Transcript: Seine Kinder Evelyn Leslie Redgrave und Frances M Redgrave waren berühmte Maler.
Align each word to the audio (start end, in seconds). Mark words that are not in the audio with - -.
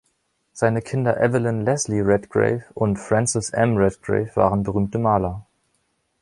Seine 0.51 0.81
Kinder 0.81 1.19
Evelyn 1.21 1.63
Leslie 1.63 1.99
Redgrave 1.99 2.63
und 2.73 2.97
Frances 2.97 3.51
M 3.51 3.77
Redgrave 3.77 4.31
waren 4.35 4.63
berühmte 4.63 4.97
Maler. 4.97 5.45